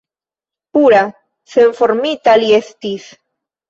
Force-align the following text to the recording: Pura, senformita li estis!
Pura, 0.77 1.03
senformita 1.57 2.39
li 2.43 2.53
estis! 2.63 3.11